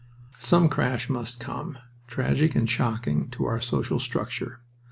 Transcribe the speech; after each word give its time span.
Some 0.39 0.67
crash 0.67 1.09
must 1.11 1.39
come, 1.39 1.77
tragic 2.07 2.55
and 2.55 2.67
shocking 2.67 3.29
to 3.29 3.45
our 3.45 3.61
social 3.61 3.99
structure. 3.99 4.61